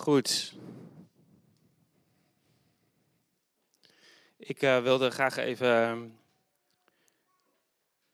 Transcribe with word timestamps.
Goed. 0.00 0.54
Ik 4.36 4.62
uh, 4.62 4.82
wilde 4.82 5.10
graag 5.10 5.36
even 5.36 5.68
ehm, 5.68 6.08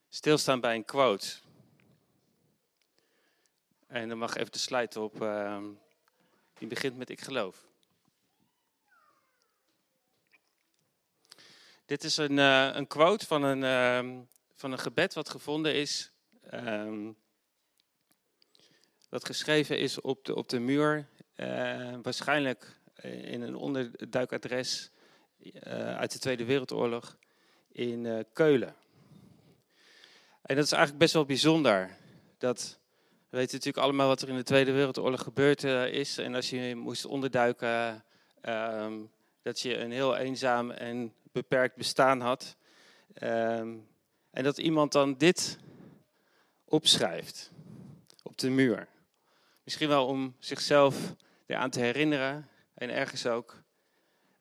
stilstaan 0.09 0.61
bij 0.61 0.75
een 0.75 0.85
quote. 0.85 1.27
En 3.87 4.09
dan 4.09 4.19
mag 4.19 4.37
even 4.37 4.53
de 4.53 4.59
slide 4.59 5.01
op. 5.01 5.23
Uh, 5.23 5.65
die 6.59 6.69
begint 6.69 6.97
met 6.97 7.11
ik 7.11 7.21
geloof. 7.21 7.67
Dit 11.85 12.05
is 12.05 12.17
een, 12.17 12.37
uh, 12.37 12.71
een 12.75 12.87
quote 12.87 13.27
van 13.27 13.43
een, 13.43 13.63
uh, 13.63 14.23
van 14.55 14.73
een 14.73 14.79
gebed 14.79 15.15
wat 15.15 15.29
gevonden 15.29 15.75
is. 15.75 16.13
Um, 16.53 17.17
wat 19.09 19.25
geschreven 19.25 19.79
is 19.79 20.01
op 20.01 20.25
de, 20.25 20.35
op 20.35 20.49
de 20.49 20.59
muur. 20.59 21.09
Uh, 21.37 21.95
waarschijnlijk 22.03 22.81
in 23.03 23.43
een 23.43 23.57
onderduikadres 23.57 24.91
uit 25.73 26.13
de 26.13 26.19
Tweede 26.19 26.45
Wereldoorlog 26.45 27.17
in 27.73 28.27
Keulen. 28.33 28.75
En 30.43 30.57
dat 30.57 30.65
is 30.65 30.73
eigenlijk 30.73 31.01
best 31.03 31.15
wel 31.15 31.25
bijzonder. 31.25 31.97
Dat, 32.39 32.79
we 33.29 33.37
weten 33.37 33.55
natuurlijk 33.55 33.85
allemaal 33.85 34.09
wat 34.09 34.23
er 34.23 34.29
in 34.29 34.37
de 34.37 34.43
Tweede 34.43 34.73
Wereldoorlog 34.73 35.23
gebeurd 35.23 35.65
is. 35.65 36.19
En 36.19 36.35
als 36.35 36.51
je 36.51 36.75
moest 36.75 37.05
onderduiken, 37.05 38.05
uh, 38.43 38.93
dat 39.43 39.61
je 39.61 39.79
een 39.79 39.93
heel 39.93 40.17
eenzaam 40.17 40.71
en 40.71 41.13
beperkt 41.33 41.77
bestaan 41.77 42.21
had. 42.21 42.57
Um, 43.23 43.89
en 44.31 44.45
dat 44.45 44.59
iemand 44.59 44.93
dan 44.93 45.17
dit 45.17 45.59
opschrijft 46.65 47.51
op 48.23 48.39
de 48.39 48.51
muur. 48.51 48.89
Misschien 49.65 49.89
wel 49.89 50.07
om 50.07 50.35
zichzelf 50.39 51.15
eraan 51.47 51.71
te 51.71 51.81
herinneren 51.81 52.49
en 52.75 52.91
ergens 52.91 53.27
ook 53.27 53.63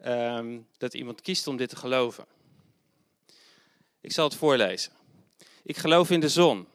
um, 0.06 0.68
dat 0.78 0.94
iemand 0.94 1.22
kiest 1.22 1.48
om 1.48 1.58
dit 1.58 1.70
te 1.70 1.76
geloven. 1.76 2.26
Ik 4.02 4.12
zal 4.12 4.26
het 4.26 4.36
voorlezen. 4.36 4.92
Ik 5.64 5.78
geloof 5.78 6.10
in 6.10 6.20
de 6.20 6.30
zon, 6.30 6.68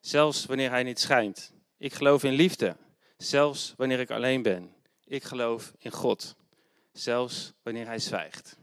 zelfs 0.00 0.46
wanneer 0.46 0.70
hij 0.70 0.82
niet 0.82 1.00
schijnt. 1.00 1.52
Ik 1.76 1.94
geloof 1.94 2.24
in 2.24 2.32
liefde, 2.32 2.76
zelfs 3.16 3.74
wanneer 3.76 4.00
ik 4.00 4.10
alleen 4.10 4.42
ben. 4.42 4.74
Ik 5.04 5.24
geloof 5.24 5.72
in 5.78 5.90
God, 5.90 6.36
zelfs 6.92 7.52
wanneer 7.62 7.86
hij 7.86 7.98
zwijgt. 7.98 8.56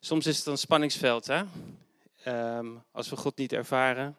Soms 0.00 0.26
is 0.26 0.38
het 0.38 0.46
een 0.46 0.58
spanningsveld, 0.58 1.26
hè? 1.26 1.42
Um, 2.58 2.84
als 2.92 3.08
we 3.08 3.16
God 3.16 3.36
niet 3.36 3.52
ervaren, 3.52 4.16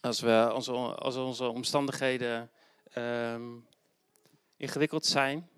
als, 0.00 0.20
we, 0.20 0.48
als, 0.48 0.68
als 0.68 1.16
onze 1.16 1.44
omstandigheden 1.44 2.50
um, 2.94 3.66
ingewikkeld 4.62 5.06
zijn, 5.06 5.48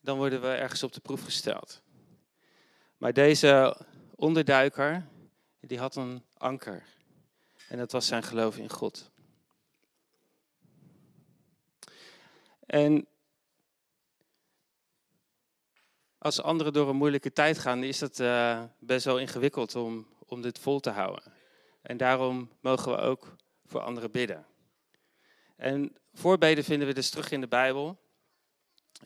dan 0.00 0.16
worden 0.16 0.40
we 0.40 0.48
ergens 0.48 0.82
op 0.82 0.92
de 0.92 1.00
proef 1.00 1.24
gesteld. 1.24 1.82
Maar 2.96 3.12
deze 3.12 3.76
onderduiker, 4.14 5.08
die 5.60 5.78
had 5.78 5.96
een 5.96 6.24
anker. 6.36 6.84
En 7.68 7.78
dat 7.78 7.92
was 7.92 8.06
zijn 8.06 8.22
geloof 8.22 8.56
in 8.56 8.70
God. 8.70 9.10
En 12.66 13.06
als 16.18 16.42
anderen 16.42 16.72
door 16.72 16.88
een 16.88 16.96
moeilijke 16.96 17.32
tijd 17.32 17.58
gaan, 17.58 17.82
is 17.82 18.00
het 18.00 18.20
uh, 18.20 18.62
best 18.78 19.04
wel 19.04 19.18
ingewikkeld 19.18 19.74
om, 19.74 20.06
om 20.26 20.42
dit 20.42 20.58
vol 20.58 20.80
te 20.80 20.90
houden. 20.90 21.32
En 21.82 21.96
daarom 21.96 22.50
mogen 22.60 22.92
we 22.92 22.98
ook 22.98 23.36
voor 23.66 23.80
anderen 23.80 24.10
bidden. 24.10 24.46
En 25.56 25.96
voorbeden 26.12 26.64
vinden 26.64 26.88
we 26.88 26.94
dus 26.94 27.10
terug 27.10 27.30
in 27.30 27.40
de 27.40 27.48
Bijbel. 27.48 28.01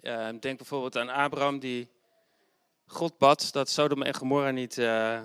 Uh, 0.02 0.28
denk 0.40 0.56
bijvoorbeeld 0.56 0.96
aan 0.96 1.08
Abraham 1.08 1.58
die 1.58 1.90
God 2.86 3.18
bad 3.18 3.52
dat 3.52 3.68
Sodom 3.68 4.02
en 4.02 4.14
Gomorra 4.14 4.50
niet 4.50 4.76
uh, 4.76 5.22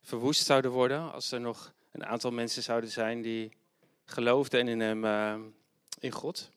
verwoest 0.00 0.46
zouden 0.46 0.70
worden. 0.70 1.12
Als 1.12 1.32
er 1.32 1.40
nog 1.40 1.72
een 1.92 2.04
aantal 2.04 2.30
mensen 2.30 2.62
zouden 2.62 2.90
zijn 2.90 3.22
die 3.22 3.56
geloofden 4.04 4.68
in 4.68 4.80
hem, 4.80 5.04
in 5.98 6.10
God. 6.10 6.50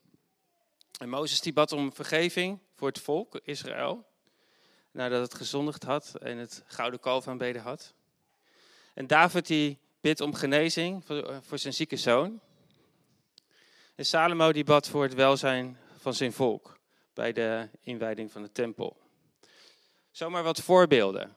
En 0.99 1.09
Mozes 1.09 1.41
die 1.41 1.53
bad 1.53 1.71
om 1.71 1.93
vergeving 1.93 2.59
voor 2.75 2.87
het 2.87 2.99
volk 2.99 3.39
Israël 3.43 4.05
nadat 4.91 5.21
het 5.21 5.33
gezondigd 5.33 5.83
had 5.83 6.15
en 6.15 6.37
het 6.37 6.63
gouden 6.67 6.99
kalf 6.99 7.27
aanbeden 7.27 7.61
had. 7.61 7.93
En 8.93 9.07
David 9.07 9.47
die 9.47 9.79
bidt 10.01 10.21
om 10.21 10.33
genezing 10.33 11.05
voor, 11.05 11.29
eh, 11.29 11.37
voor 11.41 11.57
zijn 11.57 11.73
zieke 11.73 11.97
zoon. 11.97 12.39
En 13.95 14.05
Salomo 14.05 14.51
die 14.51 14.63
bad 14.63 14.87
voor 14.87 15.03
het 15.03 15.13
welzijn 15.13 15.77
van 15.97 16.13
zijn 16.13 16.33
volk 16.33 16.74
bij 17.15 17.33
de 17.33 17.69
inwijding 17.81 18.31
van 18.31 18.41
de 18.41 18.51
tempel. 18.51 18.97
Zomaar 20.11 20.43
wat 20.43 20.61
voorbeelden 20.61 21.33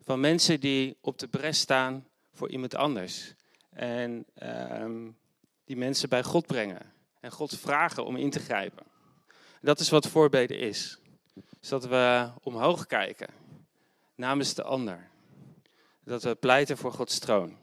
van 0.00 0.20
mensen 0.20 0.60
die 0.60 0.96
op 1.00 1.18
de 1.18 1.28
bres 1.28 1.58
staan 1.58 2.08
voor 2.32 2.50
iemand 2.50 2.74
anders. 2.74 3.34
En 3.70 4.26
um, 4.82 5.18
die 5.64 5.76
mensen 5.76 6.08
bij 6.08 6.22
God 6.22 6.46
brengen. 6.46 6.92
En 7.20 7.30
God 7.30 7.58
vragen 7.58 8.04
om 8.04 8.16
in 8.16 8.30
te 8.30 8.40
grijpen. 8.40 8.86
Dat 9.60 9.80
is 9.80 9.88
wat 9.88 10.06
voorbeden 10.06 10.58
is 10.58 10.98
is 11.60 11.68
dat 11.68 11.86
we 11.86 12.30
omhoog 12.42 12.86
kijken 12.86 13.28
namens 14.14 14.54
de 14.54 14.62
ander. 14.62 15.10
Dat 16.04 16.22
we 16.22 16.34
pleiten 16.34 16.76
voor 16.76 16.92
Gods 16.92 17.18
troon. 17.18 17.56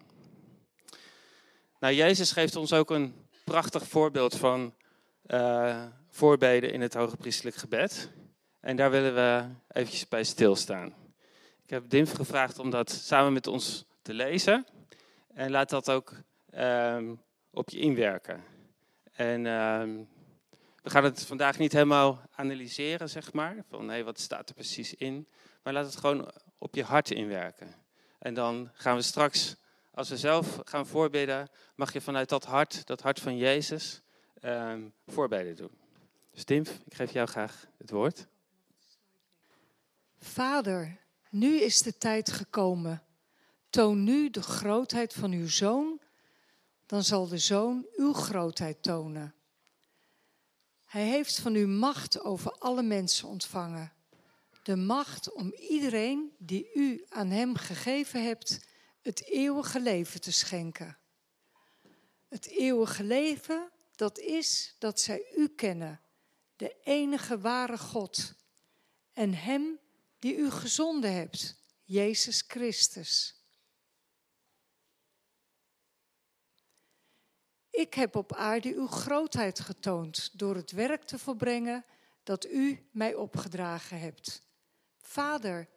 Nou, 1.79 1.94
Jezus 1.94 2.31
geeft 2.31 2.56
ons 2.56 2.73
ook 2.73 2.89
een 2.89 3.27
prachtig 3.44 3.88
voorbeeld 3.88 4.35
van 4.35 4.73
uh, 5.27 5.85
voorbeden 6.16 6.72
in 6.72 6.81
het 6.81 6.94
hoge 6.94 7.18
priestelijk 7.18 7.56
gebed. 7.56 8.12
En 8.59 8.76
daar 8.76 8.92
willen 8.92 9.16
we 9.16 9.46
eventjes 9.68 10.08
bij 10.08 10.24
stilstaan. 10.24 10.94
Ik 11.64 11.70
heb 11.70 11.90
Dimf 11.90 12.12
gevraagd 12.12 12.59
om 12.59 12.70
dat 12.70 12.92
samen 12.92 13.34
met 13.34 13.48
ons 13.48 13.86
te 14.02 14.14
lezen. 14.14 14.66
En 15.34 15.52
laat 15.52 15.70
dat 15.70 15.90
ook 15.90 16.14
um, 16.58 17.22
op 17.52 17.70
je 17.70 17.80
inwerken. 17.80 18.44
En 19.12 19.46
um, 19.46 20.08
we 20.81 20.90
gaan 20.90 21.04
het 21.04 21.25
vandaag 21.25 21.58
niet 21.58 21.72
helemaal 21.72 22.22
analyseren, 22.31 23.09
zeg 23.09 23.34
maar. 23.34 23.56
Van 23.70 23.90
hé, 23.90 24.04
wat 24.04 24.20
staat 24.20 24.50
er 24.50 24.56
precies 24.56 24.94
in? 24.94 25.28
Maar 25.64 25.74
laat 25.74 25.86
het 25.86 25.96
gewoon 25.96 26.31
op 26.58 26.75
je 26.75 26.84
hart 26.84 27.12
inwerken. 27.12 27.75
En 28.20 28.34
dan 28.34 28.70
gaan 28.74 28.96
we 28.96 29.02
straks, 29.02 29.56
als 29.92 30.09
we 30.09 30.18
zelf 30.18 30.59
gaan 30.64 30.88
voorbidden, 30.88 31.50
mag 31.75 31.94
je 31.94 32.02
vanuit 32.02 32.30
dat 32.30 32.46
hart, 32.46 32.88
dat 32.88 33.02
hart 33.02 33.20
van 33.20 33.38
Jezus, 33.38 34.02
um, 34.44 34.94
doen. 35.56 35.84
Tim, 36.44 36.63
ik 36.85 36.94
geef 36.94 37.12
jou 37.12 37.28
graag 37.28 37.68
het 37.78 37.90
woord. 37.90 38.28
Vader, 40.19 41.00
nu 41.29 41.59
is 41.59 41.81
de 41.81 41.97
tijd 41.97 42.31
gekomen. 42.31 43.03
Toon 43.69 44.03
nu 44.03 44.29
de 44.29 44.41
grootheid 44.41 45.13
van 45.13 45.31
uw 45.31 45.47
zoon, 45.47 46.00
dan 46.85 47.03
zal 47.03 47.28
de 47.28 47.38
zoon 47.38 47.85
uw 47.95 48.13
grootheid 48.13 48.84
tonen. 48.84 49.35
Hij 50.85 51.03
heeft 51.03 51.40
van 51.40 51.56
u 51.56 51.68
macht 51.68 52.22
over 52.22 52.51
alle 52.51 52.84
mensen 52.84 53.28
ontvangen. 53.28 53.94
De 54.63 54.75
macht 54.75 55.34
om 55.34 55.53
iedereen 55.53 56.35
die 56.38 56.74
u 56.74 57.06
aan 57.09 57.29
hem 57.29 57.56
gegeven 57.56 58.24
hebt, 58.24 58.66
het 59.01 59.24
eeuwige 59.25 59.79
leven 59.79 60.22
te 60.22 60.31
schenken. 60.31 60.97
Het 62.28 62.47
eeuwige 62.47 63.03
leven, 63.03 63.72
dat 63.95 64.19
is 64.19 64.75
dat 64.79 65.00
zij 65.00 65.25
u 65.35 65.47
kennen, 65.47 66.00
de 66.56 66.76
enige 66.84 67.40
ware 67.40 67.78
God, 67.78 68.34
en 69.14 69.34
hem 69.34 69.80
die 70.20 70.36
u 70.36 70.52
gezonden 70.52 71.14
hebt, 71.14 71.56
Jezus 71.84 72.44
Christus. 72.48 73.36
Ik 77.70 77.94
heb 77.94 78.16
op 78.16 78.34
aarde 78.34 78.74
uw 78.74 78.88
grootheid 78.88 79.60
getoond 79.60 80.40
door 80.40 80.56
het 80.56 80.72
werk 80.72 81.04
te 81.04 81.20
volbrengen 81.20 81.86
dat 82.24 82.46
u 82.46 82.90
mij 82.92 83.16
opgedragen 83.16 84.00
hebt. 84.00 84.42
Vader, 84.98 85.69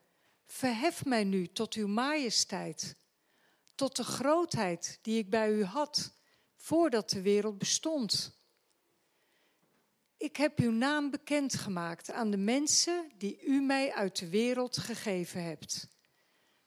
verhef 0.47 1.05
mij 1.05 1.25
nu 1.25 1.47
tot 1.47 1.75
uw 1.75 1.87
majesteit, 1.87 2.97
tot 3.75 3.97
de 3.97 4.05
grootheid 4.05 4.99
die 5.03 5.19
ik 5.19 5.31
bij 5.31 5.51
u 5.51 5.65
had 5.65 6.13
voordat 6.57 7.11
de 7.11 7.23
wereld 7.23 7.59
bestond. 7.59 8.38
Ik 10.19 10.37
heb 10.37 10.59
uw 10.59 10.71
naam 10.71 11.11
bekendgemaakt 11.11 12.11
aan 12.11 12.31
de 12.31 12.37
mensen 12.37 13.11
die 13.17 13.43
u 13.43 13.61
mij 13.61 13.93
uit 13.93 14.19
de 14.19 14.29
wereld 14.29 14.79
gegeven 14.79 15.45
hebt. 15.45 15.89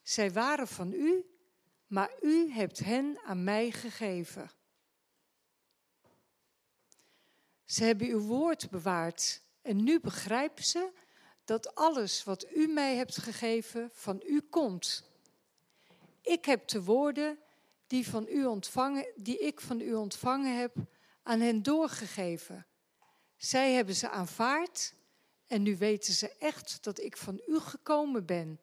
Zij 0.01 0.31
waren 0.31 0.67
van 0.67 0.91
u, 0.91 1.25
maar 1.87 2.11
u 2.21 2.51
hebt 2.51 2.79
hen 2.79 3.19
aan 3.25 3.43
mij 3.43 3.71
gegeven. 3.71 4.51
Ze 7.65 7.83
hebben 7.83 8.07
uw 8.07 8.19
woord 8.19 8.69
bewaard 8.69 9.41
en 9.61 9.83
nu 9.83 9.99
begrijpen 9.99 10.63
ze 10.63 10.91
dat 11.45 11.75
alles 11.75 12.23
wat 12.23 12.45
u 12.55 12.67
mij 12.67 12.95
hebt 12.95 13.17
gegeven 13.17 13.89
van 13.93 14.21
u 14.25 14.41
komt. 14.41 15.03
Ik 16.21 16.45
heb 16.45 16.67
de 16.67 16.83
woorden 16.83 17.39
die, 17.87 18.07
van 18.07 18.27
u 18.29 18.45
ontvangen, 18.45 19.11
die 19.15 19.39
ik 19.39 19.61
van 19.61 19.81
u 19.81 19.93
ontvangen 19.93 20.57
heb 20.57 20.75
aan 21.23 21.39
hen 21.39 21.63
doorgegeven. 21.63 22.65
Zij 23.41 23.73
hebben 23.73 23.95
ze 23.95 24.09
aanvaard 24.09 24.93
en 25.47 25.61
nu 25.61 25.77
weten 25.77 26.13
ze 26.13 26.29
echt 26.37 26.83
dat 26.83 26.99
ik 26.99 27.17
van 27.17 27.41
u 27.47 27.59
gekomen 27.59 28.25
ben. 28.25 28.59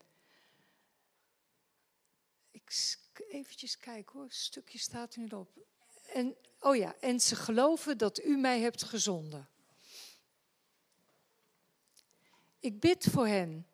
Ik 2.50 2.96
eventjes 3.28 3.78
kijken 3.78 4.12
hoor, 4.12 4.22
een 4.22 4.30
stukje 4.30 4.78
staat 4.78 5.16
niet 5.16 5.32
op. 5.32 5.48
En, 6.12 6.36
oh 6.60 6.76
ja, 6.76 6.96
en 7.00 7.20
ze 7.20 7.36
geloven 7.36 7.98
dat 7.98 8.24
u 8.24 8.36
mij 8.36 8.60
hebt 8.60 8.82
gezonden. 8.82 9.48
Ik 12.60 12.80
bid 12.80 13.06
voor 13.10 13.26
hen. 13.26 13.66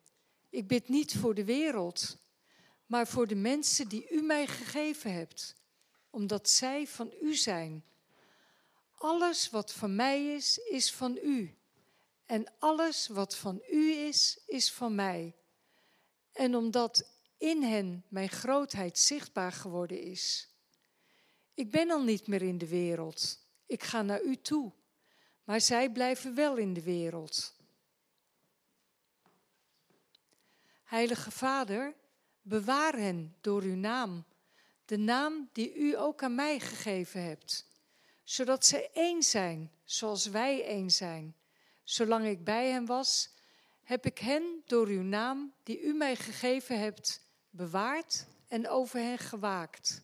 Ik 0.49 0.67
bid 0.67 0.89
niet 0.89 1.17
voor 1.17 1.35
de 1.35 1.45
wereld, 1.45 2.19
maar 2.87 3.06
voor 3.06 3.27
de 3.27 3.35
mensen 3.35 3.89
die 3.89 4.11
u 4.11 4.23
mij 4.23 4.47
gegeven 4.47 5.12
hebt, 5.12 5.56
omdat 6.11 6.49
zij 6.49 6.87
van 6.87 7.12
u 7.21 7.35
zijn. 7.35 7.85
Alles 9.05 9.51
wat 9.51 9.73
van 9.73 9.95
mij 9.95 10.35
is, 10.35 10.59
is 10.59 10.93
van 10.93 11.19
u. 11.23 11.59
En 12.27 12.45
alles 12.59 13.09
wat 13.09 13.37
van 13.37 13.62
u 13.71 13.93
is, 13.93 14.41
is 14.47 14.73
van 14.73 14.95
mij. 14.95 15.37
En 16.33 16.56
omdat 16.56 17.11
in 17.39 17.62
hen 17.62 18.05
mijn 18.09 18.29
grootheid 18.29 18.99
zichtbaar 18.99 19.53
geworden 19.53 20.01
is. 20.01 20.49
Ik 21.55 21.71
ben 21.71 21.91
al 21.91 22.03
niet 22.03 22.27
meer 22.27 22.43
in 22.43 22.59
de 22.59 22.69
wereld. 22.69 23.39
Ik 23.67 23.83
ga 23.83 24.03
naar 24.03 24.23
u 24.23 24.37
toe. 24.37 24.73
Maar 25.45 25.61
zij 25.61 25.91
blijven 25.91 26.35
wel 26.35 26.56
in 26.56 26.75
de 26.75 26.83
wereld. 26.83 27.56
Heilige 30.85 31.31
Vader, 31.31 31.95
bewaar 32.43 32.97
hen 32.97 33.37
door 33.41 33.62
uw 33.62 33.77
naam, 33.77 34.25
de 34.85 34.97
naam 34.97 35.49
die 35.53 35.75
u 35.75 35.99
ook 35.99 36.23
aan 36.23 36.35
mij 36.35 36.61
gegeven 36.61 37.23
hebt, 37.23 37.73
zodat 38.25 38.67
ze 38.67 38.91
één 38.91 39.23
zijn, 39.23 39.73
zoals 39.85 40.26
wij 40.26 40.65
één 40.65 40.91
zijn. 40.91 41.37
Zolang 41.82 42.26
ik 42.26 42.44
bij 42.44 42.71
hen 42.71 42.87
was, 42.87 43.31
heb 43.82 44.06
ik 44.06 44.19
hen 44.19 44.62
door 44.67 44.87
uw 44.87 45.03
naam 45.03 45.55
die 45.62 45.81
u 45.81 45.93
mij 45.93 46.17
gegeven 46.17 46.79
hebt, 46.79 47.26
bewaard 47.50 48.26
en 48.49 48.69
over 48.69 49.00
hen 49.00 49.19
gewaakt. 49.19 50.03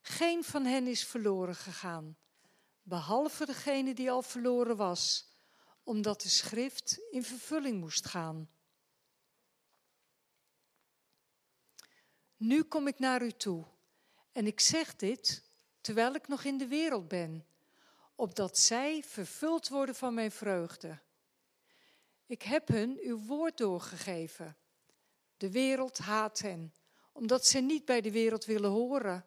Geen 0.00 0.44
van 0.44 0.64
hen 0.64 0.86
is 0.86 1.06
verloren 1.06 1.54
gegaan, 1.54 2.16
behalve 2.82 3.46
degene 3.46 3.94
die 3.94 4.10
al 4.10 4.22
verloren 4.22 4.76
was, 4.76 5.30
omdat 5.82 6.20
de 6.22 6.28
schrift 6.28 6.98
in 7.10 7.22
vervulling 7.22 7.80
moest 7.80 8.06
gaan. 8.06 8.50
Nu 12.36 12.62
kom 12.62 12.86
ik 12.86 12.98
naar 12.98 13.22
u 13.22 13.30
toe 13.30 13.64
en 14.32 14.46
ik 14.46 14.60
zeg 14.60 14.96
dit 14.96 15.42
terwijl 15.82 16.14
ik 16.14 16.28
nog 16.28 16.44
in 16.44 16.58
de 16.58 16.66
wereld 16.66 17.08
ben, 17.08 17.46
opdat 18.14 18.58
zij 18.58 19.02
vervuld 19.02 19.68
worden 19.68 19.94
van 19.94 20.14
mijn 20.14 20.30
vreugde. 20.30 20.98
Ik 22.26 22.42
heb 22.42 22.68
hun 22.68 22.98
uw 23.02 23.18
woord 23.18 23.56
doorgegeven. 23.56 24.56
De 25.36 25.50
wereld 25.50 25.98
haat 25.98 26.38
hen, 26.38 26.74
omdat 27.12 27.46
ze 27.46 27.58
niet 27.58 27.84
bij 27.84 28.00
de 28.00 28.10
wereld 28.10 28.44
willen 28.44 28.70
horen, 28.70 29.26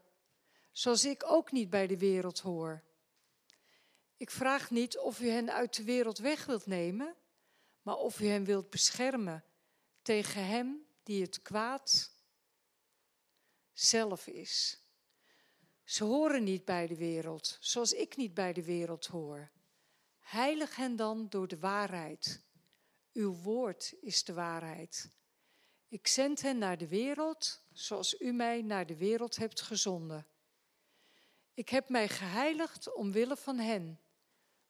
zoals 0.71 1.05
ik 1.05 1.23
ook 1.25 1.51
niet 1.51 1.69
bij 1.69 1.87
de 1.87 1.97
wereld 1.97 2.39
hoor. 2.39 2.83
Ik 4.17 4.31
vraag 4.31 4.69
niet 4.69 4.97
of 4.97 5.19
u 5.19 5.29
hen 5.29 5.53
uit 5.53 5.75
de 5.75 5.83
wereld 5.83 6.17
weg 6.17 6.45
wilt 6.45 6.65
nemen, 6.65 7.15
maar 7.81 7.97
of 7.97 8.19
u 8.19 8.27
hen 8.27 8.43
wilt 8.43 8.69
beschermen 8.69 9.43
tegen 10.01 10.45
hem 10.45 10.85
die 11.03 11.21
het 11.21 11.41
kwaad 11.41 12.11
zelf 13.73 14.27
is. 14.27 14.84
Ze 15.85 16.03
horen 16.03 16.43
niet 16.43 16.65
bij 16.65 16.87
de 16.87 16.95
wereld, 16.95 17.57
zoals 17.59 17.93
ik 17.93 18.15
niet 18.15 18.33
bij 18.33 18.53
de 18.53 18.63
wereld 18.63 19.05
hoor. 19.05 19.51
Heilig 20.19 20.75
hen 20.75 20.95
dan 20.95 21.29
door 21.29 21.47
de 21.47 21.59
waarheid. 21.59 22.43
Uw 23.13 23.33
woord 23.33 23.93
is 24.01 24.23
de 24.23 24.33
waarheid. 24.33 25.09
Ik 25.87 26.07
zend 26.07 26.41
hen 26.41 26.57
naar 26.57 26.77
de 26.77 26.87
wereld, 26.87 27.63
zoals 27.73 28.19
u 28.19 28.31
mij 28.31 28.61
naar 28.61 28.85
de 28.85 28.97
wereld 28.97 29.35
hebt 29.35 29.61
gezonden. 29.61 30.27
Ik 31.53 31.69
heb 31.69 31.89
mij 31.89 32.07
geheiligd 32.07 32.93
omwille 32.93 33.37
van 33.37 33.57
hen. 33.57 33.99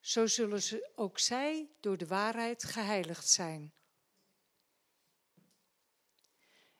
Zo 0.00 0.26
zullen 0.26 0.62
ze 0.62 0.90
ook 0.94 1.18
zij 1.18 1.68
door 1.80 1.96
de 1.96 2.06
waarheid 2.06 2.64
geheiligd 2.64 3.28
zijn. 3.28 3.72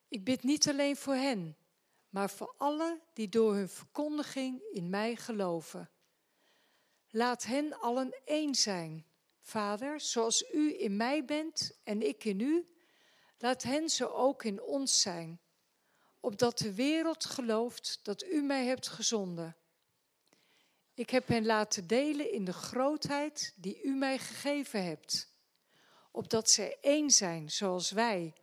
Ik 0.08 0.24
bid 0.24 0.42
niet 0.42 0.68
alleen 0.68 0.96
voor 0.96 1.14
hen, 1.14 1.56
maar 2.16 2.30
voor 2.30 2.54
alle 2.56 3.00
die 3.12 3.28
door 3.28 3.54
hun 3.54 3.68
verkondiging 3.68 4.62
in 4.72 4.90
mij 4.90 5.16
geloven. 5.16 5.90
Laat 7.10 7.44
hen 7.44 7.80
allen 7.80 8.14
één 8.24 8.54
zijn, 8.54 9.06
Vader, 9.40 10.00
zoals 10.00 10.52
u 10.52 10.80
in 10.80 10.96
mij 10.96 11.24
bent 11.24 11.78
en 11.84 12.02
ik 12.02 12.24
in 12.24 12.40
u. 12.40 12.66
Laat 13.38 13.62
hen 13.62 13.88
zo 13.88 14.06
ook 14.06 14.44
in 14.44 14.62
ons 14.62 15.00
zijn, 15.00 15.40
opdat 16.20 16.58
de 16.58 16.74
wereld 16.74 17.24
gelooft 17.24 18.00
dat 18.02 18.24
u 18.24 18.42
mij 18.42 18.64
hebt 18.64 18.88
gezonden. 18.88 19.56
Ik 20.94 21.10
heb 21.10 21.28
hen 21.28 21.46
laten 21.46 21.86
delen 21.86 22.32
in 22.32 22.44
de 22.44 22.52
grootheid 22.52 23.52
die 23.56 23.82
u 23.82 23.94
mij 23.94 24.18
gegeven 24.18 24.84
hebt, 24.84 25.28
opdat 26.10 26.50
zij 26.50 26.78
één 26.80 27.10
zijn 27.10 27.50
zoals 27.50 27.90
wij, 27.90 28.34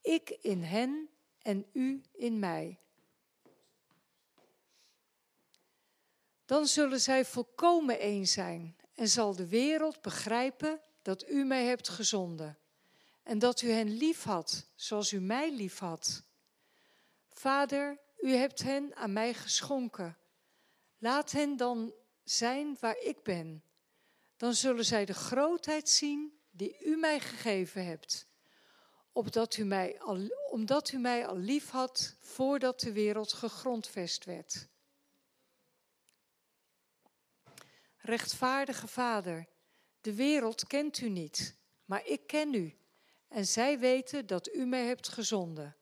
ik 0.00 0.30
in 0.30 0.62
hen 0.62 1.08
en 1.42 1.66
u 1.72 2.02
in 2.12 2.38
mij. 2.38 2.78
Dan 6.48 6.66
zullen 6.66 7.00
zij 7.00 7.24
volkomen 7.24 7.98
één 7.98 8.26
zijn 8.26 8.76
en 8.94 9.08
zal 9.08 9.36
de 9.36 9.48
wereld 9.48 10.02
begrijpen 10.02 10.80
dat 11.02 11.28
u 11.28 11.44
mij 11.44 11.64
hebt 11.64 11.88
gezonden 11.88 12.58
en 13.22 13.38
dat 13.38 13.62
u 13.62 13.70
hen 13.70 13.96
lief 13.96 14.22
had 14.22 14.66
zoals 14.74 15.12
u 15.12 15.20
mij 15.20 15.52
lief 15.52 15.78
had. 15.78 16.22
Vader, 17.28 17.98
u 18.18 18.34
hebt 18.34 18.62
hen 18.62 18.96
aan 18.96 19.12
mij 19.12 19.34
geschonken. 19.34 20.16
Laat 20.98 21.30
hen 21.30 21.56
dan 21.56 21.92
zijn 22.24 22.76
waar 22.80 22.98
ik 22.98 23.22
ben. 23.22 23.64
Dan 24.36 24.54
zullen 24.54 24.84
zij 24.84 25.04
de 25.04 25.14
grootheid 25.14 25.88
zien 25.88 26.40
die 26.50 26.84
u 26.84 26.96
mij 26.96 27.20
gegeven 27.20 27.84
hebt, 27.84 28.26
opdat 29.12 29.56
u 29.56 29.64
mij 29.64 30.00
al, 30.00 30.18
omdat 30.50 30.92
u 30.92 30.98
mij 30.98 31.26
al 31.26 31.36
lief 31.36 31.70
had 31.70 32.16
voordat 32.20 32.80
de 32.80 32.92
wereld 32.92 33.32
gegrondvest 33.32 34.24
werd. 34.24 34.68
Rechtvaardige 37.98 38.88
Vader, 38.88 39.46
de 40.00 40.14
wereld 40.14 40.66
kent 40.66 41.00
u 41.00 41.08
niet, 41.08 41.58
maar 41.84 42.06
ik 42.06 42.26
ken 42.26 42.54
u 42.54 42.76
en 43.28 43.46
zij 43.46 43.78
weten 43.78 44.26
dat 44.26 44.54
u 44.54 44.66
mij 44.66 44.84
hebt 44.86 45.08
gezonden. 45.08 45.76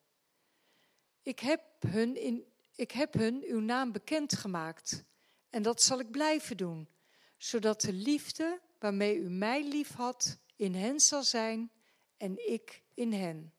Ik 1.23 1.39
heb 1.39 1.63
hun, 1.87 2.17
in, 2.17 2.45
ik 2.75 2.91
heb 2.91 3.15
hun 3.15 3.45
uw 3.47 3.61
naam 3.61 3.93
bekendgemaakt 3.93 5.05
en 5.51 5.63
dat 5.63 5.83
zal 5.83 6.01
ik 6.01 6.11
blijven 6.11 6.57
doen, 6.57 6.89
zodat 7.37 7.81
de 7.81 7.93
liefde 7.93 8.61
waarmee 8.79 9.17
u 9.17 9.31
mij 9.31 9.69
lief 9.69 9.93
had 9.93 10.39
in 10.57 10.75
hen 10.75 11.01
zal 11.01 11.23
zijn 11.23 11.71
en 12.17 12.51
ik 12.51 12.83
in 12.95 13.13
hen. 13.13 13.53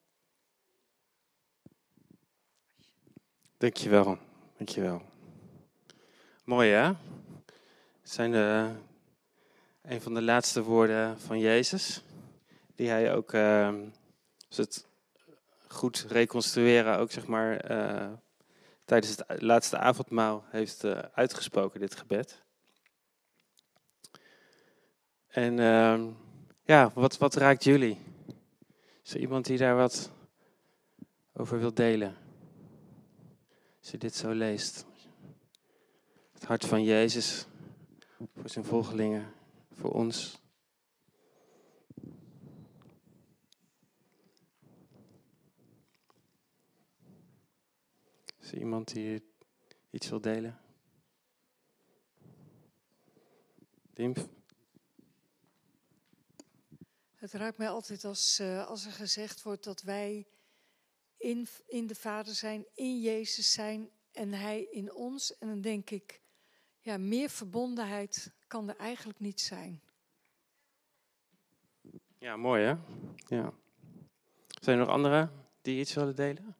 Dankjewel, 3.57 4.17
dankjewel. 4.57 5.01
Mooi 6.43 6.69
hè? 6.69 6.93
Zijn 8.07 8.31
de, 8.31 8.71
een 9.81 10.01
van 10.01 10.13
de 10.13 10.21
laatste 10.21 10.63
woorden 10.63 11.19
van 11.19 11.39
Jezus, 11.39 12.03
die 12.75 12.89
hij 12.89 13.15
ook, 13.15 13.33
als 14.47 14.57
het 14.57 14.87
goed 15.67 16.05
reconstrueren, 16.09 16.97
ook 16.97 17.11
zeg 17.11 17.27
maar 17.27 17.71
uh, 17.71 18.11
tijdens 18.85 19.15
het 19.27 19.41
laatste 19.41 19.77
avondmaal 19.77 20.43
heeft 20.49 20.83
uitgesproken, 21.13 21.79
dit 21.79 21.95
gebed. 21.95 22.43
En 25.27 25.59
ehm, 25.59 26.09
ja, 26.63 26.91
wat, 26.93 27.17
wat 27.17 27.35
raakt 27.35 27.63
jullie? 27.63 27.99
Is 29.03 29.13
er 29.13 29.19
iemand 29.19 29.45
die 29.45 29.57
daar 29.57 29.75
wat 29.75 30.11
over 31.33 31.59
wil 31.59 31.73
delen? 31.73 32.15
Als 33.79 33.91
je 33.91 33.97
dit 33.97 34.15
zo 34.15 34.31
leest. 34.31 34.85
Het 36.33 36.45
hart 36.45 36.65
van 36.65 36.83
Jezus 36.83 37.47
voor 38.47 38.63
zijn 38.63 38.73
volgelingen, 38.83 39.33
voor 39.71 39.91
ons. 39.91 40.41
Is 48.39 48.51
er 48.51 48.57
iemand 48.57 48.93
die 48.93 49.31
iets 49.89 50.09
wil 50.09 50.21
delen? 50.21 50.59
Dimf? 53.93 54.27
Het 57.15 57.33
raakt 57.33 57.57
mij 57.57 57.69
altijd 57.69 58.05
als, 58.05 58.39
uh, 58.39 58.67
als 58.67 58.85
er 58.85 58.91
gezegd 58.91 59.43
wordt 59.43 59.63
dat 59.63 59.81
wij 59.81 60.27
in, 61.17 61.47
in 61.65 61.87
de 61.87 61.95
Vader 61.95 62.33
zijn, 62.33 62.65
in 62.73 63.01
Jezus 63.01 63.51
zijn 63.51 63.89
en 64.11 64.33
Hij 64.33 64.63
in 64.63 64.93
ons. 64.93 65.37
En 65.37 65.47
dan 65.47 65.61
denk 65.61 65.89
ik, 65.89 66.21
ja, 66.87 66.97
meer 66.97 67.29
verbondenheid 67.29 68.31
kan 68.47 68.69
er 68.69 68.77
eigenlijk 68.77 69.19
niet 69.19 69.41
zijn. 69.41 69.81
Ja, 72.17 72.37
mooi 72.37 72.63
hè? 72.63 72.75
Ja. 73.35 73.53
Zijn 74.61 74.79
er 74.79 74.85
nog 74.85 74.93
anderen 74.93 75.31
die 75.61 75.79
iets 75.79 75.93
willen 75.93 76.15
delen? 76.15 76.55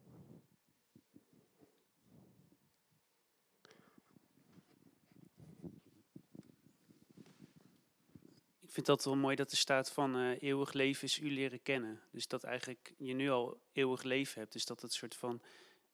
Ik 8.60 8.74
vind 8.74 8.86
dat 8.86 9.06
wel 9.06 9.16
mooi 9.16 9.36
dat 9.36 9.52
er 9.52 9.58
staat 9.58 9.92
van 9.92 10.16
eh, 10.16 10.42
eeuwig 10.42 10.74
leven 10.74 11.04
is 11.04 11.20
u 11.20 11.32
leren 11.32 11.62
kennen. 11.62 12.02
Dus 12.12 12.28
dat 12.28 12.44
eigenlijk 12.44 12.94
je 12.98 13.14
nu 13.14 13.30
al 13.30 13.62
eeuwig 13.72 14.04
leven 14.04 14.42
hebt. 14.42 14.54
Dus 14.54 14.66
dat 14.66 14.82
het 14.82 14.94
soort 14.94 15.16
van 15.16 15.42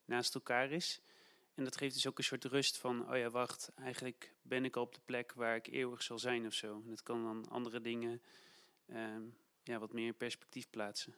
naast 0.06 0.36
elkaar 0.36 0.72
is. 0.72 1.02
En 1.56 1.64
dat 1.64 1.78
geeft 1.78 1.94
dus 1.94 2.08
ook 2.08 2.18
een 2.18 2.24
soort 2.24 2.44
rust 2.44 2.78
van, 2.78 3.10
oh 3.10 3.18
ja, 3.18 3.30
wacht, 3.30 3.72
eigenlijk 3.76 4.34
ben 4.42 4.66
ik 4.66 4.76
al 4.76 4.84
op 4.84 4.94
de 4.94 5.02
plek 5.06 5.34
waar 5.34 5.56
ik 5.56 5.68
eeuwig 5.68 6.04
zal 6.04 6.20
zijn 6.20 6.46
of 6.46 6.54
zo. 6.54 6.82
En 6.86 6.90
het 6.90 7.04
kan 7.04 7.24
dan 7.24 7.50
andere 7.50 7.82
dingen 7.82 8.22
ehm, 8.86 9.22
ja, 9.64 9.80
wat 9.80 9.94
meer 9.94 10.08
in 10.08 10.16
perspectief 10.16 10.70
plaatsen. 10.70 11.16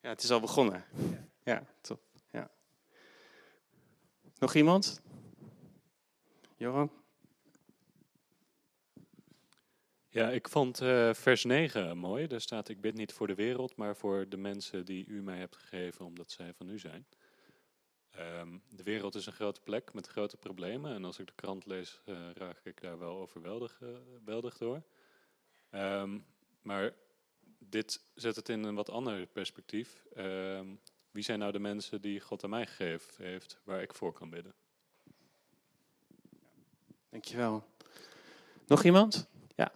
Ja, 0.00 0.08
het 0.08 0.22
is 0.22 0.30
al 0.30 0.40
begonnen. 0.40 0.84
Ja, 1.44 1.66
top. 1.80 2.00
Ja. 2.30 2.50
Nog 4.38 4.54
iemand? 4.54 5.02
Johan? 6.56 6.90
Ja, 10.08 10.30
ik 10.30 10.48
vond 10.48 10.80
eh, 10.80 11.14
vers 11.14 11.44
9 11.44 11.98
mooi. 11.98 12.26
Daar 12.26 12.40
staat: 12.40 12.68
Ik 12.68 12.80
bid 12.80 12.94
niet 12.94 13.12
voor 13.12 13.26
de 13.26 13.34
wereld, 13.34 13.76
maar 13.76 13.96
voor 13.96 14.28
de 14.28 14.36
mensen 14.36 14.84
die 14.84 15.06
u 15.06 15.22
mij 15.22 15.38
hebt 15.38 15.56
gegeven, 15.56 16.04
omdat 16.04 16.30
zij 16.30 16.54
van 16.54 16.68
u 16.68 16.78
zijn. 16.78 17.06
Ehm, 18.18 18.58
de 18.68 18.82
wereld 18.82 19.14
is 19.14 19.26
een 19.26 19.32
grote 19.32 19.60
plek 19.60 19.92
met 19.92 20.06
grote 20.06 20.36
problemen. 20.36 20.94
En 20.94 21.04
als 21.04 21.18
ik 21.18 21.26
de 21.26 21.32
krant 21.34 21.66
lees, 21.66 22.00
uh, 22.06 22.30
raak 22.34 22.60
ik 22.64 22.80
daar 22.80 22.98
wel 22.98 23.16
overweldigd 23.16 24.58
door. 24.58 24.82
Um, 25.70 26.26
maar 26.62 26.94
dit 27.58 28.00
zet 28.14 28.36
het 28.36 28.48
in 28.48 28.64
een 28.64 28.74
wat 28.74 28.90
ander 28.90 29.26
perspectief. 29.26 30.04
Ehm, 30.14 30.74
wie 31.10 31.22
zijn 31.22 31.38
nou 31.38 31.52
de 31.52 31.58
mensen 31.58 32.00
die 32.00 32.20
God 32.20 32.44
aan 32.44 32.50
mij 32.50 32.66
gegeven 32.66 33.24
heeft, 33.24 33.60
waar 33.64 33.82
ik 33.82 33.94
voor 33.94 34.12
kan 34.12 34.30
bidden? 34.30 34.54
Dankjewel. 37.08 37.64
Nog 38.66 38.84
iemand? 38.84 39.28
Ja. 39.54 39.72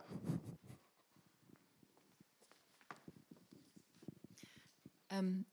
Um, 5.13 5.47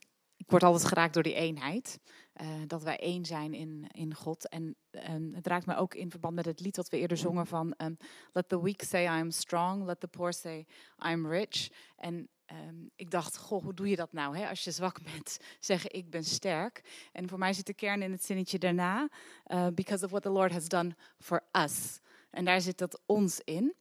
ik 0.50 0.56
word 0.56 0.72
altijd 0.72 0.88
geraakt 0.88 1.14
door 1.14 1.24
die 1.24 1.34
eenheid. 1.34 2.00
Uh, 2.42 2.48
dat 2.68 2.84
wij 2.84 2.98
één 2.98 3.26
zijn 3.26 3.54
in, 3.54 3.88
in 3.92 4.14
God. 4.14 4.50
En 4.50 4.76
um, 5.10 5.34
het 5.34 5.48
raakt 5.48 5.66
me 5.66 5.76
ook 5.76 5.94
in 5.94 6.10
verband 6.10 6.36
met 6.36 6.46
het 6.46 6.60
lied 6.60 6.76
dat 6.76 6.90
we 6.90 6.98
eerder 6.98 7.18
zongen 7.18 7.48
van... 7.48 7.74
Um, 7.78 7.98
let 8.32 8.50
the 8.50 8.62
weak 8.62 8.82
say 8.82 9.20
I'm 9.20 9.32
strong, 9.32 9.86
let 9.86 10.00
the 10.00 10.08
poor 10.08 10.34
say 10.34 10.66
I'm 11.06 11.28
rich. 11.28 11.70
En 11.96 12.30
um, 12.68 12.90
ik 12.96 13.12
dacht, 13.12 13.38
goh, 13.38 13.64
hoe 13.64 13.74
doe 13.74 13.90
je 13.90 13.96
dat 13.96 14.14
nou? 14.14 14.38
Hè? 14.38 14.50
Als 14.50 14.64
je 14.64 14.72
zwak 14.72 15.04
bent, 15.04 15.38
zeggen 15.60 15.94
ik 15.94 16.10
ben 16.10 16.24
sterk. 16.24 17.08
En 17.12 17.30
voor 17.30 17.40
mij 17.40 17.54
zit 17.54 17.66
de 17.66 17.74
kern 17.74 18.02
in 18.02 18.12
het 18.12 18.26
zinnetje 18.26 18.60
daarna. 18.60 19.10
Uh, 19.48 19.68
because 19.74 20.06
of 20.06 20.12
what 20.12 20.24
the 20.24 20.30
Lord 20.30 20.52
has 20.52 20.68
done 20.68 20.96
for 21.18 21.44
us. 21.52 22.00
En 22.30 22.46
daar 22.46 22.62
zit 22.62 22.78
dat 22.78 23.02
ons 23.06 23.42
in. 23.44 23.76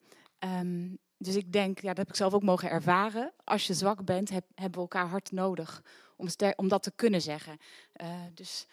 Dus 1.19 1.37
ik 1.37 1.53
denk, 1.53 1.81
ja, 1.81 1.89
dat 1.89 1.97
heb 1.97 2.09
ik 2.09 2.17
zelf 2.17 2.33
ook 2.33 2.43
mogen 2.43 2.71
ervaren. 2.71 3.33
Als 3.45 3.67
je 3.67 3.75
zwak 3.75 4.05
bent, 4.05 4.31
heb, 4.31 4.45
hebben 4.55 4.75
we 4.75 4.81
elkaar 4.81 5.07
hard 5.07 5.33
nodig 5.33 5.83
om, 6.57 6.69
dat 6.69 6.83
te 6.83 6.93
kunnen 6.95 7.23
zeggen. 7.23 7.59
Uh, 8.03 8.23
dus, 8.35 8.67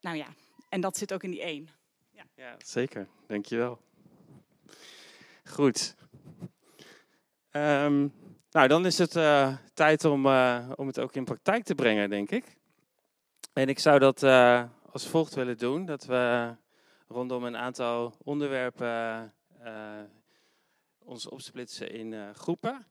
nou 0.00 0.16
ja, 0.16 0.26
en 0.68 0.80
dat 0.80 0.96
zit 0.96 1.12
ook 1.12 1.22
in 1.22 1.30
die 1.30 1.42
één. 1.42 1.68
Ja, 2.10 2.24
ja 2.34 2.54
zeker. 2.64 3.08
Dankjewel. 3.26 3.80
Goed. 5.44 5.94
Um, 7.50 8.12
nou, 8.50 8.68
dan 8.68 8.86
is 8.86 8.98
het 8.98 9.16
uh, 9.16 9.56
tijd 9.74 10.04
om, 10.04 10.26
uh, 10.26 10.70
om 10.76 10.86
het 10.86 10.98
ook 10.98 11.14
in 11.14 11.24
praktijk 11.24 11.64
te 11.64 11.74
brengen, 11.74 12.10
denk 12.10 12.30
ik. 12.30 12.56
En 13.52 13.68
ik 13.68 13.78
zou 13.78 13.98
dat 13.98 14.22
als 14.92 15.08
volgt 15.08 15.34
willen 15.34 15.58
doen: 15.58 15.84
dat 15.84 16.04
we 16.04 16.54
rondom 17.08 17.44
een 17.44 17.56
aantal 17.56 18.14
onderwerpen 18.24 19.34
ons 20.98 21.28
opsplitsen 21.28 21.90
in 21.90 22.34
groepen. 22.34 22.86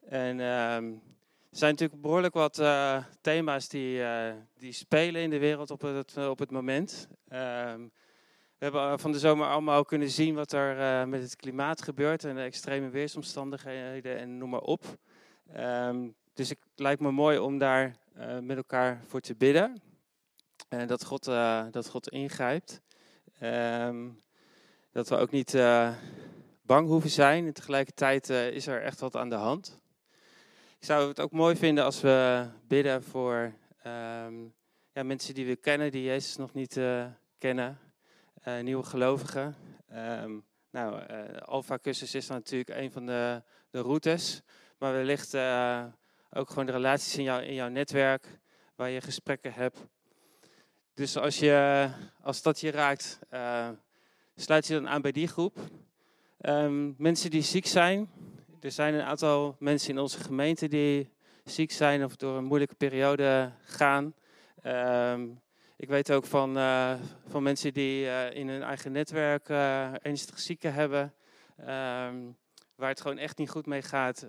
En 0.00 0.40
um, 0.40 1.02
er 1.50 1.56
zijn 1.56 1.70
natuurlijk 1.70 2.00
behoorlijk 2.00 2.34
wat 2.34 2.58
uh, 2.58 3.04
thema's 3.20 3.68
die, 3.68 3.98
uh, 3.98 4.32
die 4.56 4.72
spelen 4.72 5.22
in 5.22 5.30
de 5.30 5.38
wereld 5.38 5.70
op 5.70 5.80
het, 5.80 6.16
op 6.16 6.38
het 6.38 6.50
moment. 6.50 7.08
Um, 7.32 7.92
we 8.58 8.64
hebben 8.64 8.98
van 8.98 9.12
de 9.12 9.18
zomer 9.18 9.46
allemaal 9.46 9.84
kunnen 9.84 10.10
zien 10.10 10.34
wat 10.34 10.52
er 10.52 11.08
met 11.08 11.22
het 11.22 11.36
klimaat 11.36 11.82
gebeurt 11.82 12.24
en 12.24 12.34
de 12.34 12.42
extreme 12.42 12.88
weersomstandigheden 12.88 14.18
en 14.18 14.38
noem 14.38 14.50
maar 14.50 14.60
op. 14.60 14.84
Um, 15.56 16.14
dus 16.34 16.48
het 16.48 16.58
lijkt 16.74 17.00
me 17.00 17.10
mooi 17.10 17.38
om 17.38 17.58
daar 17.58 17.96
met 18.40 18.56
elkaar 18.56 19.02
voor 19.06 19.20
te 19.20 19.34
bidden. 19.34 19.82
En 20.68 20.86
dat 20.86 21.04
God, 21.04 21.24
dat 21.70 21.88
God 21.88 22.08
ingrijpt. 22.08 22.80
dat 24.92 25.08
we 25.08 25.16
ook 25.16 25.30
niet 25.30 25.52
bang 26.62 26.88
hoeven 26.88 27.10
zijn. 27.10 27.46
En 27.46 27.52
tegelijkertijd 27.52 28.28
is 28.30 28.66
er 28.66 28.82
echt 28.82 29.00
wat 29.00 29.16
aan 29.16 29.28
de 29.28 29.34
hand. 29.34 29.80
Ik 30.78 30.84
zou 30.84 31.08
het 31.08 31.20
ook 31.20 31.32
mooi 31.32 31.56
vinden 31.56 31.84
als 31.84 32.00
we 32.00 32.46
bidden 32.68 33.02
voor 33.02 33.52
um, 33.86 34.54
ja, 34.92 35.02
mensen 35.02 35.34
die 35.34 35.46
we 35.46 35.56
kennen, 35.56 35.90
die 35.90 36.02
Jezus 36.02 36.36
nog 36.36 36.52
niet 36.52 36.76
uh, 36.76 37.06
kennen. 37.38 37.78
Uh, 38.44 38.60
nieuwe 38.60 38.82
gelovigen. 38.82 39.56
Um, 39.92 40.44
nou, 40.70 41.02
Alpha 41.38 41.78
Cursus 41.78 42.14
is 42.14 42.28
natuurlijk 42.28 42.70
een 42.70 42.92
van 42.92 43.06
de, 43.06 43.42
de 43.70 43.80
routes. 43.80 44.42
Maar 44.78 44.92
wellicht 44.92 45.34
ook 46.30 46.48
gewoon 46.48 46.66
de 46.66 46.72
relaties 46.72 47.16
in, 47.16 47.22
jou, 47.22 47.42
in 47.42 47.54
jouw 47.54 47.68
netwerk, 47.68 48.38
waar 48.74 48.90
je 48.90 49.00
gesprekken 49.00 49.52
hebt. 49.52 49.78
Dus 50.94 51.16
als, 51.16 51.38
je, 51.38 51.88
als 52.20 52.42
dat 52.42 52.60
je 52.60 52.70
raakt, 52.70 53.18
sluit 54.36 54.66
je 54.66 54.74
dan 54.74 54.88
aan 54.88 55.02
bij 55.02 55.12
die 55.12 55.28
groep. 55.28 55.58
Um, 56.40 56.94
mensen 56.98 57.30
die 57.30 57.42
ziek 57.42 57.66
zijn. 57.66 58.10
Er 58.60 58.70
zijn 58.70 58.94
een 58.94 59.02
aantal 59.02 59.56
mensen 59.58 59.90
in 59.90 59.98
onze 59.98 60.20
gemeente 60.20 60.68
die 60.68 61.10
ziek 61.44 61.72
zijn 61.72 62.04
of 62.04 62.16
door 62.16 62.36
een 62.36 62.44
moeilijke 62.44 62.74
periode 62.74 63.52
gaan. 63.64 64.14
Um, 64.64 65.40
ik 65.76 65.88
weet 65.88 66.12
ook 66.12 66.24
van, 66.24 66.56
uh, 66.56 66.94
van 67.28 67.42
mensen 67.42 67.72
die 67.72 68.04
uh, 68.04 68.34
in 68.34 68.48
hun 68.48 68.62
eigen 68.62 68.92
netwerk 68.92 69.48
uh, 69.48 70.06
ernstig 70.06 70.38
zieken 70.38 70.74
hebben. 70.74 71.14
Um, 71.60 72.36
waar 72.74 72.88
het 72.88 73.00
gewoon 73.00 73.18
echt 73.18 73.38
niet 73.38 73.50
goed 73.50 73.66
mee 73.66 73.82
gaat. 73.82 74.28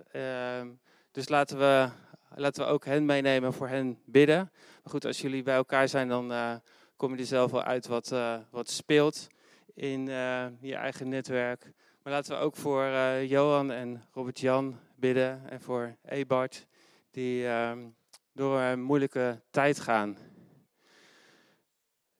dus 1.10 1.28
laten 1.28 1.58
we, 1.58 1.88
laten 2.34 2.64
we 2.64 2.70
ook 2.70 2.84
hen 2.84 3.04
meenemen, 3.04 3.52
voor 3.52 3.68
hen 3.68 3.98
bidden. 4.04 4.50
Maar 4.82 4.92
goed, 4.92 5.04
als 5.04 5.20
jullie 5.20 5.42
bij 5.42 5.54
elkaar 5.54 5.88
zijn, 5.88 6.08
dan 6.08 6.60
kom 6.96 7.14
je 7.14 7.20
er 7.20 7.26
zelf 7.26 7.50
wel 7.50 7.62
uit 7.62 7.86
wat, 7.86 8.14
wat 8.50 8.70
speelt 8.70 9.26
in 9.74 10.06
je 10.60 10.74
eigen 10.74 11.08
netwerk. 11.08 11.72
Maar 12.02 12.12
laten 12.12 12.38
we 12.38 12.42
ook 12.44 12.56
voor 12.56 12.84
uh, 12.84 13.28
Johan 13.28 13.70
en 13.70 14.06
Robert-Jan 14.12 14.78
bidden 14.96 15.50
en 15.50 15.60
voor 15.60 15.96
Ebart, 16.04 16.66
die 17.10 17.42
uh, 17.42 17.72
door 18.32 18.60
een 18.60 18.82
moeilijke 18.82 19.40
tijd 19.50 19.80
gaan. 19.80 20.16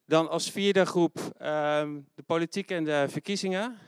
Dan 0.05 0.29
als 0.29 0.51
vierde 0.51 0.85
groep 0.85 1.19
uh, 1.19 1.89
de 2.15 2.23
politiek 2.27 2.71
en 2.71 2.85
de 2.85 3.07
verkiezingen. 3.09 3.79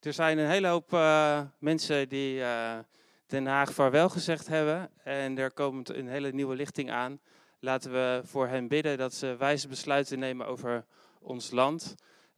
Er 0.00 0.12
zijn 0.12 0.38
een 0.38 0.48
hele 0.48 0.68
hoop 0.68 0.92
uh, 0.92 1.40
mensen 1.58 2.08
die 2.08 2.38
uh, 2.38 2.78
Den 3.26 3.46
Haag 3.46 3.72
vaarwel 3.72 4.08
gezegd 4.08 4.46
hebben. 4.46 4.90
En 5.02 5.38
er 5.38 5.52
komt 5.52 5.88
een 5.88 6.08
hele 6.08 6.32
nieuwe 6.32 6.56
lichting 6.56 6.90
aan. 6.90 7.20
Laten 7.60 7.92
we 7.92 8.20
voor 8.24 8.48
hen 8.48 8.68
bidden 8.68 8.98
dat 8.98 9.14
ze 9.14 9.36
wijze 9.36 9.68
besluiten 9.68 10.18
nemen 10.18 10.46
over 10.46 10.84
ons 11.20 11.50
land. 11.50 11.94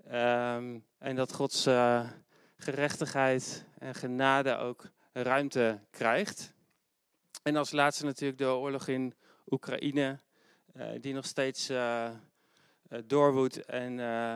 Um, 0.06 0.84
en 0.98 1.16
dat 1.16 1.32
Gods 1.32 1.68
gerechtigheid 2.60 3.64
en 3.78 3.94
genade 3.94 4.56
ook 4.56 4.90
ruimte 5.12 5.80
krijgt. 5.90 6.52
En 7.42 7.56
als 7.56 7.70
laatste 7.70 8.04
natuurlijk 8.04 8.38
de 8.38 8.46
oorlog 8.46 8.88
in 8.88 9.14
Oekraïne, 9.46 10.18
uh, 10.76 10.86
die 11.00 11.14
nog 11.14 11.26
steeds 11.26 11.70
uh, 11.70 12.10
doorwoedt. 13.04 13.64
En 13.64 13.98
uh, 13.98 14.34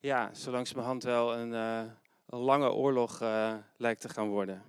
ja, 0.00 0.34
zo 0.34 0.50
langzamerhand 0.50 1.02
wel 1.02 1.34
een, 1.34 1.52
een 2.26 2.38
lange 2.38 2.72
oorlog 2.72 3.20
lijkt 3.76 4.00
te 4.00 4.08
gaan 4.08 4.28
worden. 4.28 4.62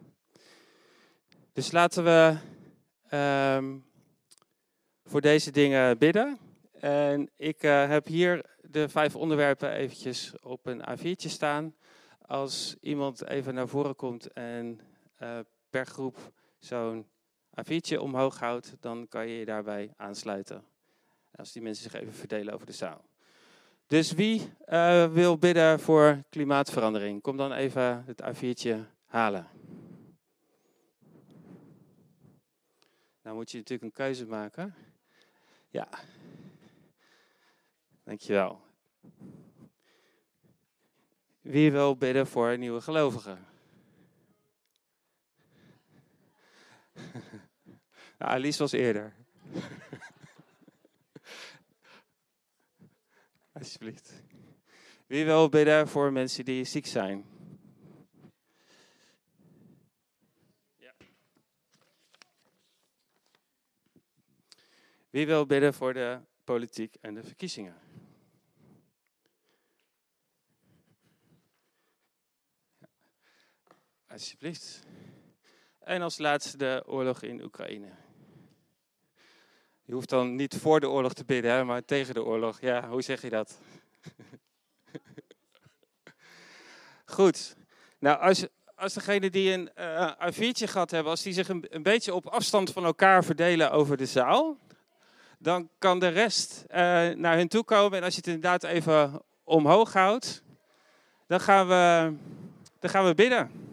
Dus 1.53 1.71
laten 1.71 2.03
we 2.03 2.37
um, 3.55 3.85
voor 5.03 5.21
deze 5.21 5.51
dingen 5.51 5.97
bidden. 5.97 6.37
En 6.79 7.29
ik 7.35 7.61
heb 7.61 8.05
hier 8.05 8.45
de 8.61 8.89
vijf 8.89 9.15
onderwerpen 9.15 9.71
eventjes 9.71 10.33
op 10.41 10.65
een 10.65 10.83
A4'tje 10.89 11.29
staan 11.29 11.75
als 12.27 12.75
iemand 12.81 13.27
even 13.27 13.53
naar 13.53 13.67
voren 13.67 13.95
komt 13.95 14.33
en 14.33 14.79
uh, 15.21 15.39
per 15.69 15.85
groep 15.85 16.17
zo'n 16.57 17.07
A4'tje 17.61 17.99
omhoog 17.99 18.39
houdt, 18.39 18.75
dan 18.79 19.07
kan 19.07 19.27
je 19.27 19.39
je 19.39 19.45
daarbij 19.45 19.93
aansluiten. 19.97 20.63
Als 21.35 21.51
die 21.51 21.61
mensen 21.61 21.91
zich 21.91 22.01
even 22.01 22.13
verdelen 22.13 22.53
over 22.53 22.65
de 22.65 22.73
zaal. 22.73 23.05
Dus 23.87 24.11
wie 24.11 24.53
uh, 24.65 25.11
wil 25.11 25.37
bidden 25.37 25.79
voor 25.79 26.23
klimaatverandering? 26.29 27.21
Kom 27.21 27.37
dan 27.37 27.53
even 27.53 28.03
het 28.05 28.23
A4'tje 28.23 28.75
halen. 29.05 29.47
Nou 33.21 33.35
moet 33.35 33.51
je 33.51 33.57
natuurlijk 33.57 33.83
een 33.83 34.05
keuze 34.05 34.25
maken. 34.25 34.75
Ja. 35.69 35.87
Dankjewel. 38.03 38.61
Wie 41.47 41.71
wil 41.71 41.95
bidden 41.95 42.27
voor 42.27 42.57
nieuwe 42.57 42.81
gelovigen? 42.81 43.45
Nou, 48.19 48.31
Alice 48.31 48.59
was 48.59 48.71
eerder. 48.71 49.13
Alsjeblieft. 53.51 54.23
Wie 55.07 55.25
wil 55.25 55.49
bidden 55.49 55.87
voor 55.87 56.11
mensen 56.11 56.45
die 56.45 56.63
ziek 56.63 56.85
zijn? 56.85 57.25
Ja. 60.75 60.93
Wie 65.09 65.25
wil 65.25 65.45
bidden 65.45 65.73
voor 65.73 65.93
de 65.93 66.19
politiek 66.43 66.95
en 67.01 67.13
de 67.13 67.23
verkiezingen? 67.23 67.86
Alsjeblieft. 74.17 74.83
En 75.79 76.01
als 76.01 76.17
laatste 76.17 76.57
de 76.57 76.83
oorlog 76.85 77.21
in 77.21 77.43
Oekraïne. 77.43 77.89
Je 79.83 79.93
hoeft 79.93 80.09
dan 80.09 80.35
niet 80.35 80.55
voor 80.55 80.79
de 80.79 80.89
oorlog 80.89 81.13
te 81.13 81.25
bidden, 81.25 81.51
hè, 81.51 81.63
maar 81.63 81.85
tegen 81.85 82.13
de 82.13 82.23
oorlog. 82.23 82.61
Ja, 82.61 82.89
hoe 82.89 83.01
zeg 83.01 83.21
je 83.21 83.29
dat? 83.29 83.59
Goed. 87.15 87.55
Nou, 87.99 88.19
als, 88.19 88.47
als 88.75 88.93
degene 88.93 89.29
die 89.29 89.51
een 89.51 89.69
uh, 89.79 90.11
A4'tje 90.11 90.67
gehad 90.67 90.91
hebben, 90.91 91.11
als 91.11 91.23
die 91.23 91.33
zich 91.33 91.49
een, 91.49 91.83
beetje 91.83 92.13
op 92.13 92.27
afstand 92.27 92.71
van 92.71 92.85
elkaar 92.85 93.23
verdelen 93.23 93.71
over 93.71 93.97
de 93.97 94.05
zaal, 94.05 94.57
dan 95.39 95.69
kan 95.77 95.99
de 95.99 96.07
rest 96.07 96.63
uh, 96.67 96.75
naar 97.15 97.35
hen 97.35 97.47
toe 97.47 97.63
komen. 97.63 97.97
En 97.97 98.03
als 98.03 98.13
je 98.13 98.19
het 98.19 98.27
inderdaad 98.27 98.63
even 98.63 99.21
omhoog 99.43 99.93
houdt, 99.93 100.43
dan 101.27 101.39
gaan 101.39 101.67
we, 101.67 102.15
dan 102.79 102.89
gaan 102.89 103.05
we 103.05 103.15
bidden. 103.15 103.66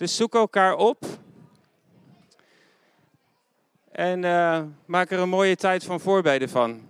Dus 0.00 0.16
zoek 0.16 0.34
elkaar 0.34 0.76
op. 0.76 1.04
En 3.92 4.22
uh, 4.22 4.60
maak 4.84 5.10
er 5.10 5.18
een 5.18 5.28
mooie 5.28 5.56
tijd 5.56 5.84
van 5.84 6.00
voorbeden 6.00 6.48
van. 6.48 6.89